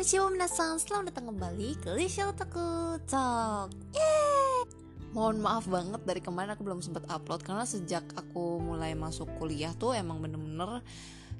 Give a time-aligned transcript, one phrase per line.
[0.00, 3.68] Konnichiwa minasan, selamat datang kembali ke Lisha Otaku Talk.
[3.92, 4.64] Yeay!
[5.12, 9.76] Mohon maaf banget dari kemarin aku belum sempat upload Karena sejak aku mulai masuk kuliah
[9.76, 10.80] tuh emang bener-bener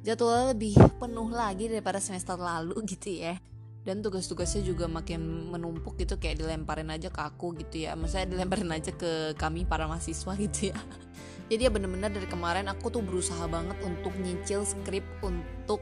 [0.05, 3.41] Jadwalnya lebih penuh lagi daripada semester lalu gitu ya.
[3.81, 7.97] Dan tugas-tugasnya juga makin menumpuk gitu kayak dilemparin aja ke aku gitu ya.
[7.97, 10.77] Maksudnya dilemparin aja ke kami para mahasiswa gitu ya.
[11.49, 15.81] Jadi ya bener-bener dari kemarin aku tuh berusaha banget untuk nyicil skrip untuk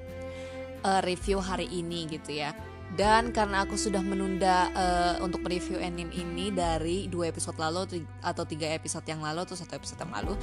[0.87, 2.55] uh, review hari ini gitu ya.
[2.97, 8.45] Dan karena aku sudah menunda uh, untuk review anime ini dari dua episode lalu atau
[8.48, 10.34] tiga episode yang lalu atau satu episode yang lalu,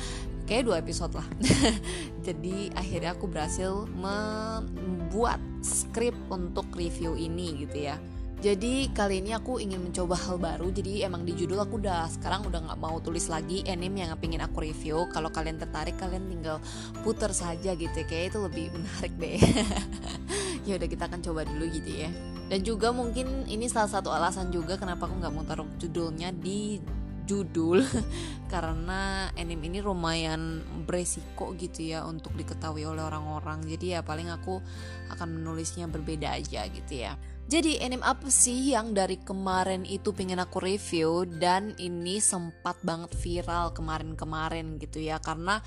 [0.45, 1.27] kayak dua episode lah.
[2.27, 7.97] Jadi akhirnya aku berhasil membuat skrip untuk review ini gitu ya.
[8.45, 10.69] Jadi kali ini aku ingin mencoba hal baru.
[10.69, 14.43] Jadi emang di judul aku udah sekarang udah nggak mau tulis lagi anime yang pengen
[14.45, 15.09] aku review.
[15.09, 16.61] Kalau kalian tertarik kalian tinggal
[17.01, 17.95] puter saja gitu.
[18.05, 19.39] Kayak itu lebih menarik deh.
[20.69, 22.34] ya udah kita akan coba dulu gitu ya.
[22.45, 26.77] Dan juga mungkin ini salah satu alasan juga kenapa aku nggak mau taruh judulnya di
[27.25, 27.81] judul.
[28.53, 33.65] Karena anime ini lumayan beresiko gitu ya untuk diketahui oleh orang-orang.
[33.65, 34.61] Jadi ya paling aku
[35.09, 37.17] akan menulisnya berbeda aja gitu ya.
[37.45, 43.13] Jadi anime apa sih yang dari kemarin itu pengen aku review dan ini sempat banget
[43.21, 45.21] viral kemarin-kemarin gitu ya?
[45.21, 45.61] Karena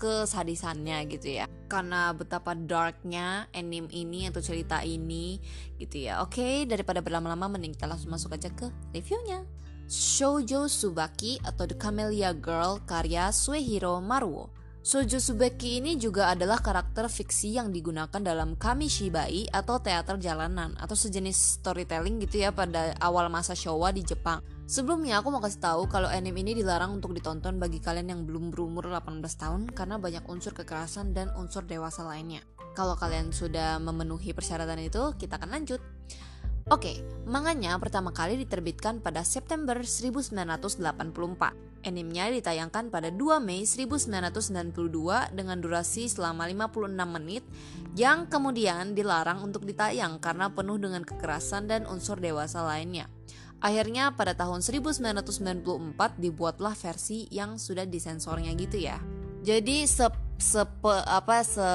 [0.00, 1.46] kesadisannya gitu ya.
[1.68, 5.36] Karena betapa darknya anime ini atau cerita ini
[5.76, 6.24] gitu ya.
[6.24, 9.44] Oke daripada berlama-lama mending kita langsung masuk aja ke reviewnya.
[9.90, 17.04] Shoujo Subaki atau The Camellia Girl karya Suehiro Maruo Sojo Subeki ini juga adalah karakter
[17.12, 23.28] fiksi yang digunakan dalam Kamishibai atau teater jalanan atau sejenis storytelling gitu ya pada awal
[23.28, 24.40] masa Showa di Jepang.
[24.64, 28.48] Sebelumnya aku mau kasih tahu kalau anime ini dilarang untuk ditonton bagi kalian yang belum
[28.48, 32.40] berumur 18 tahun karena banyak unsur kekerasan dan unsur dewasa lainnya.
[32.72, 35.84] Kalau kalian sudah memenuhi persyaratan itu, kita akan lanjut.
[36.72, 41.69] Oke, manganya pertama kali diterbitkan pada September 1984.
[41.80, 47.40] Animenya ditayangkan pada 2 Mei 1992 dengan durasi selama 56 menit
[47.96, 53.08] yang kemudian dilarang untuk ditayang karena penuh dengan kekerasan dan unsur dewasa lainnya.
[53.60, 59.00] Akhirnya pada tahun 1994 dibuatlah versi yang sudah disensornya gitu ya.
[59.40, 61.68] Jadi se sepe apa se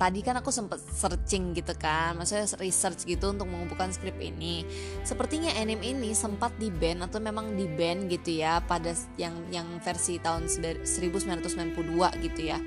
[0.00, 4.64] tadi kan aku sempet searching gitu kan maksudnya research gitu untuk mengumpulkan skrip ini.
[5.04, 9.68] Sepertinya anime ini sempat di band atau memang di band gitu ya pada yang yang
[9.84, 12.58] versi tahun 1992 gitu ya.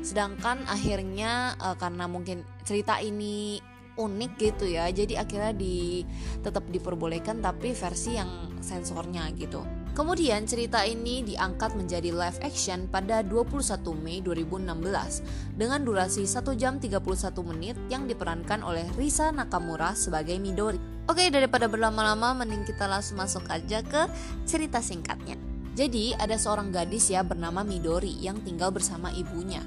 [0.00, 3.60] Sedangkan akhirnya uh, karena mungkin cerita ini
[3.98, 6.06] unik gitu ya jadi akhirnya di
[6.40, 9.60] tetap diperbolehkan tapi versi yang sensornya gitu
[9.98, 16.78] Kemudian cerita ini diangkat menjadi live action pada 21 Mei 2016 dengan durasi 1 jam
[16.78, 17.02] 31
[17.42, 20.78] menit yang diperankan oleh Risa Nakamura sebagai Midori.
[21.10, 24.06] Oke, daripada berlama-lama mending kita langsung masuk aja ke
[24.46, 25.34] cerita singkatnya.
[25.74, 29.66] Jadi, ada seorang gadis ya bernama Midori yang tinggal bersama ibunya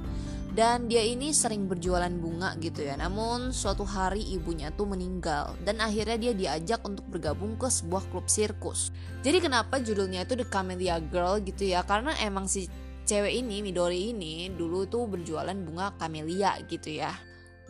[0.51, 2.99] dan dia ini sering berjualan bunga gitu ya.
[2.99, 5.55] Namun suatu hari ibunya tuh meninggal.
[5.63, 8.91] Dan akhirnya dia diajak untuk bergabung ke sebuah klub sirkus.
[9.23, 11.87] Jadi kenapa judulnya itu The Camellia Girl gitu ya?
[11.87, 12.67] Karena emang si
[13.07, 17.15] cewek ini Midori ini dulu tuh berjualan bunga camellia gitu ya.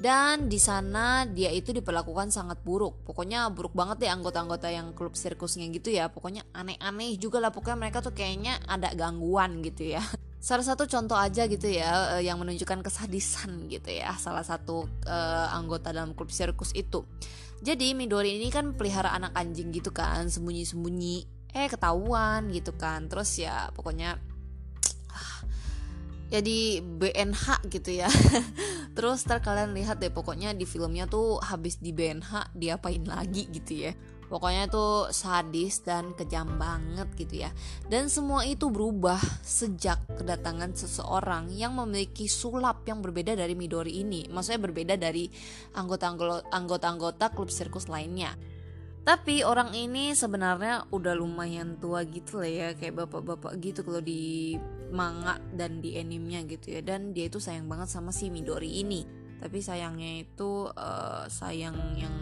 [0.02, 3.06] Dan di sana dia itu diperlakukan sangat buruk.
[3.06, 6.10] Pokoknya buruk banget deh anggota-anggota yang klub sirkusnya gitu ya.
[6.10, 7.54] Pokoknya aneh-aneh juga lah.
[7.54, 10.02] Pokoknya mereka tuh kayaknya ada gangguan gitu ya
[10.42, 15.48] salah satu contoh aja gitu ya eh, yang menunjukkan kesadisan gitu ya salah satu uh,
[15.54, 17.06] anggota dalam klub sirkus itu.
[17.62, 21.16] Jadi Midori ini kan pelihara anak anjing gitu kan sembunyi-sembunyi
[21.54, 23.06] eh ketahuan gitu kan.
[23.06, 24.18] Terus ya pokoknya
[26.34, 28.10] jadi BNH gitu ya.
[28.98, 33.86] Terus ntar kalian lihat deh pokoknya di filmnya tuh habis di BNH diapain lagi gitu
[33.86, 33.94] ya
[34.32, 37.52] Pokoknya tuh sadis dan kejam banget gitu ya.
[37.92, 44.32] Dan semua itu berubah sejak kedatangan seseorang yang memiliki sulap yang berbeda dari Midori ini.
[44.32, 45.28] Maksudnya berbeda dari
[45.76, 48.32] anggota-anggota klub sirkus lainnya.
[49.02, 54.54] Tapi orang ini sebenarnya udah lumayan tua gitu lah ya Kayak bapak-bapak gitu kalau di
[54.94, 59.21] manga dan di animenya gitu ya Dan dia itu sayang banget sama si Midori ini
[59.42, 62.14] Tapi sayangnya itu uh, sayang yang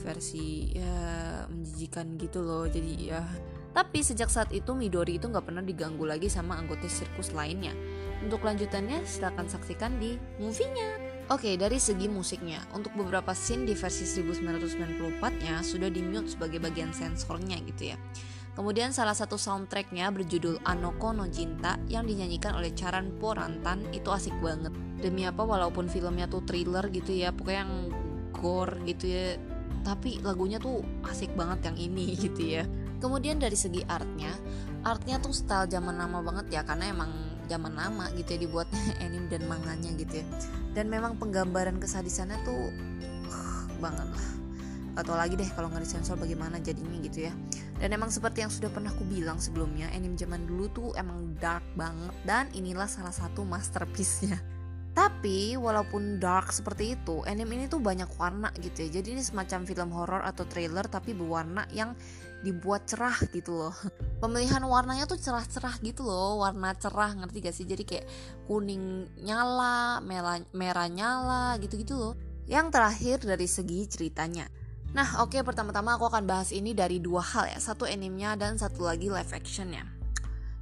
[0.00, 2.64] versi ya menjijikan gitu loh.
[2.70, 3.26] Jadi ya.
[3.70, 7.74] Tapi sejak saat itu Midori itu nggak pernah diganggu lagi sama anggota sirkus lainnya.
[8.22, 11.10] Untuk lanjutannya silahkan saksikan di movie-nya.
[11.30, 17.54] Oke, dari segi musiknya, untuk beberapa scene di versi 1994-nya sudah di-mute sebagai bagian sensornya
[17.62, 17.96] gitu ya.
[18.58, 23.86] Kemudian salah satu soundtracknya berjudul Anoko no Jinta yang dinyanyikan oleh Charan Porantan.
[23.94, 24.74] Itu asik banget.
[25.00, 27.74] Demi apa walaupun filmnya tuh thriller gitu ya, pokoknya yang
[28.36, 29.40] gore gitu ya,
[29.80, 32.64] tapi lagunya tuh asik banget yang ini gitu ya.
[33.00, 34.32] Kemudian dari segi artnya
[34.84, 37.12] artnya tuh style zaman lama banget ya karena emang
[37.48, 38.68] zaman lama gitu ya dibuat
[39.04, 40.26] anime dan manganya gitu ya.
[40.76, 42.68] Dan memang penggambaran kesadisannya tuh
[43.32, 44.28] uh, banget lah.
[45.00, 47.32] Atau lagi deh kalau nggak disensor bagaimana jadinya gitu ya.
[47.80, 51.64] Dan emang seperti yang sudah pernah aku bilang sebelumnya anime zaman dulu tuh emang dark
[51.72, 54.59] banget dan inilah salah satu masterpiece-nya
[54.90, 58.98] tapi walaupun dark seperti itu, anime ini tuh banyak warna gitu ya.
[58.98, 61.94] Jadi ini semacam film horor atau trailer tapi berwarna yang
[62.42, 63.74] dibuat cerah gitu loh.
[64.22, 67.66] Pemilihan warnanya tuh cerah-cerah gitu loh, warna cerah ngerti gak sih?
[67.70, 68.06] Jadi kayak
[68.50, 72.14] kuning nyala, merah, merah nyala gitu-gitu loh.
[72.50, 74.50] Yang terakhir dari segi ceritanya.
[74.90, 77.62] Nah oke okay, pertama-tama aku akan bahas ini dari dua hal ya.
[77.62, 79.99] Satu animenya dan satu lagi live actionnya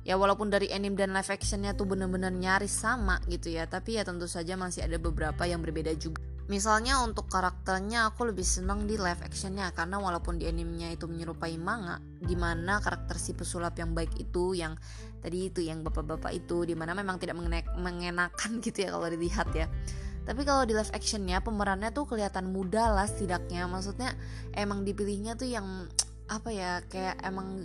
[0.08, 4.08] ya walaupun dari anime dan live actionnya tuh bener-bener nyaris sama gitu ya tapi ya
[4.08, 8.96] tentu saja masih ada beberapa yang berbeda juga Misalnya untuk karakternya aku lebih senang di
[8.96, 13.92] live actionnya karena walaupun di animenya itu menyerupai manga, di mana karakter si pesulap yang
[13.92, 14.72] baik itu yang
[15.20, 17.36] tadi itu yang bapak-bapak itu di mana memang tidak
[17.76, 19.68] mengenakan gitu ya kalau dilihat ya.
[20.24, 24.16] Tapi kalau di live actionnya pemerannya tuh kelihatan muda lah setidaknya, maksudnya
[24.56, 25.84] emang dipilihnya tuh yang
[26.32, 27.60] apa ya kayak emang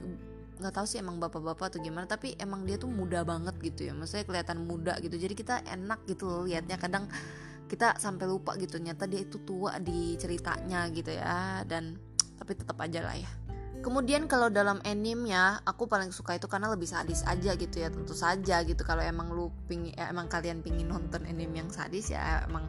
[0.63, 3.93] nggak tahu sih emang bapak-bapak atau gimana tapi emang dia tuh muda banget gitu ya.
[3.93, 5.19] Maksudnya kelihatan muda gitu.
[5.19, 6.79] Jadi kita enak gitu loh liatnya.
[6.79, 7.11] Kadang
[7.67, 11.67] kita sampai lupa gitu nyata dia itu tua di ceritanya gitu ya.
[11.67, 11.99] Dan
[12.39, 13.31] tapi tetap aja lah ya.
[13.83, 17.91] Kemudian kalau dalam anime ya, aku paling suka itu karena lebih sadis aja gitu ya,
[17.91, 18.79] tentu saja gitu.
[18.79, 22.63] Kalau emang lu pingin, ya, emang kalian pingin nonton anime yang sadis ya emang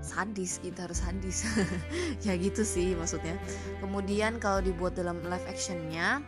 [0.00, 1.44] sadis gitu harus sadis.
[2.26, 3.36] Ya gitu sih maksudnya.
[3.84, 6.24] Kemudian kalau dibuat dalam live actionnya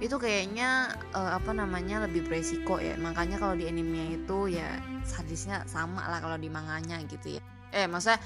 [0.00, 2.96] itu kayaknya uh, apa namanya lebih beresiko ya.
[2.96, 7.42] Makanya kalau di animenya itu ya sadisnya sama lah kalau di manganya gitu ya.
[7.70, 8.16] Eh masa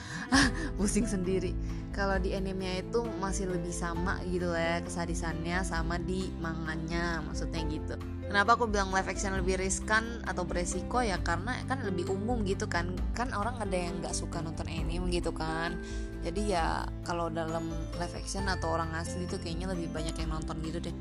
[0.79, 1.53] pusing sendiri.
[1.91, 7.99] Kalau di animenya itu masih lebih sama gitu ya kesadisannya sama di manganya maksudnya gitu.
[8.25, 11.21] Kenapa aku bilang live action lebih riskan atau beresiko ya?
[11.21, 12.97] Karena kan lebih umum gitu kan.
[13.13, 15.77] Kan orang ada yang nggak suka nonton anime gitu kan.
[16.25, 17.69] Jadi ya kalau dalam
[18.01, 20.97] live action atau orang asli itu kayaknya lebih banyak yang nonton gitu deh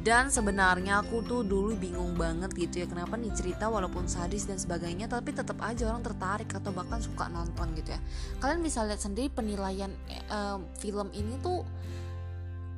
[0.00, 4.56] dan sebenarnya aku tuh dulu bingung banget gitu ya kenapa nih cerita walaupun sadis dan
[4.56, 8.00] sebagainya tapi tetap aja orang tertarik atau bahkan suka nonton gitu ya.
[8.40, 9.92] Kalian bisa lihat sendiri penilaian
[10.32, 11.68] uh, film ini tuh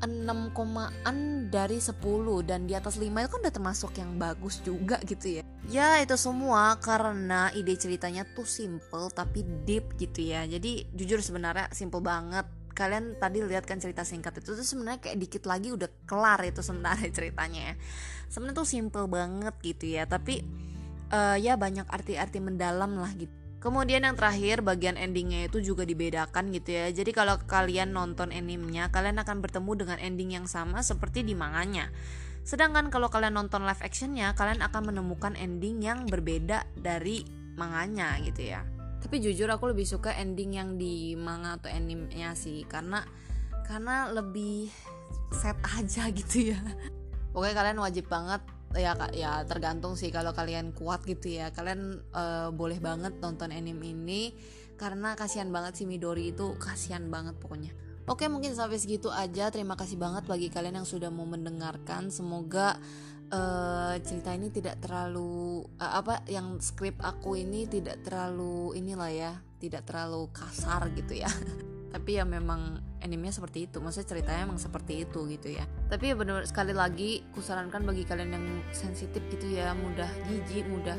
[0.02, 2.02] 6 komaan dari 10
[2.42, 5.42] dan di atas 5 itu kan udah termasuk yang bagus juga gitu ya.
[5.70, 10.42] Ya itu semua karena ide ceritanya tuh simple tapi deep gitu ya.
[10.42, 12.42] Jadi jujur sebenarnya simple banget
[12.72, 16.60] kalian tadi lihat kan cerita singkat itu tuh sebenarnya kayak dikit lagi udah kelar itu
[16.60, 17.74] sebenarnya ceritanya ya.
[18.28, 20.42] Sebenarnya tuh simple banget gitu ya tapi
[21.12, 23.32] uh, ya banyak arti-arti mendalam lah gitu.
[23.62, 26.90] Kemudian yang terakhir bagian endingnya itu juga dibedakan gitu ya.
[26.90, 31.86] Jadi kalau kalian nonton animenya kalian akan bertemu dengan ending yang sama seperti di manganya.
[32.42, 37.22] Sedangkan kalau kalian nonton live actionnya kalian akan menemukan ending yang berbeda dari
[37.54, 42.62] manganya gitu ya tapi jujur aku lebih suka ending yang di manga atau animenya sih
[42.70, 43.02] karena
[43.66, 44.70] karena lebih
[45.34, 46.60] set aja gitu ya.
[47.34, 48.40] Pokoknya kalian wajib banget
[48.72, 51.50] ya ya tergantung sih kalau kalian kuat gitu ya.
[51.50, 54.32] Kalian uh, boleh banget nonton anime ini
[54.78, 57.70] karena kasihan banget si Midori itu kasihan banget pokoknya
[58.02, 59.48] Oke mungkin sampai segitu aja.
[59.54, 62.10] Terima kasih banget bagi kalian yang sudah mau mendengarkan.
[62.10, 62.74] Semoga
[63.30, 69.32] uh, cerita ini tidak terlalu uh, apa yang skrip aku ini tidak terlalu inilah ya
[69.62, 71.30] tidak terlalu kasar gitu ya.
[71.94, 73.78] Tapi ya memang animenya seperti itu.
[73.78, 75.62] Maksudnya ceritanya emang seperti itu gitu ya.
[75.86, 80.98] Tapi ya benar sekali lagi kusarankan bagi kalian yang sensitif gitu ya mudah jijik mudah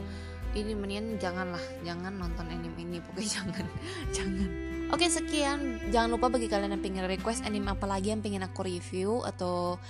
[0.54, 3.66] ini mendingan janganlah jangan nonton anime ini pokoknya jangan
[4.14, 4.50] jangan
[4.94, 5.82] Oke sekian.
[5.90, 9.82] Jangan lupa bagi kalian yang pengen request anime apa lagi yang pengen aku review atau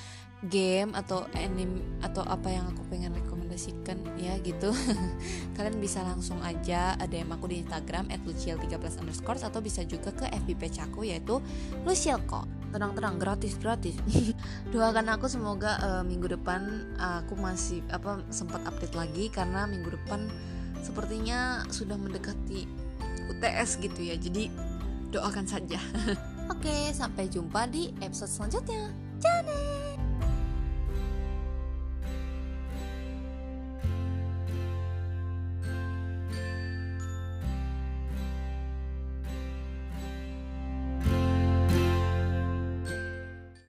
[0.47, 4.71] game atau anime atau apa yang aku pengen rekomendasikan ya gitu.
[5.59, 10.23] Kalian bisa langsung aja yang aku di Instagram at luciel13 underscore atau bisa juga ke
[10.23, 11.43] FB page aku yaitu
[11.83, 13.99] lucielko tenang-tenang gratis gratis.
[14.71, 19.99] Doakan aku semoga uh, minggu depan uh, aku masih apa sempat update lagi karena minggu
[19.99, 20.31] depan
[20.79, 22.83] sepertinya sudah mendekati
[23.27, 24.15] UTS gitu ya.
[24.15, 24.72] Jadi
[25.13, 25.77] doakan saja
[26.51, 28.91] Oke, sampai jumpa di episode selanjutnya.
[29.23, 30.02] Jangan.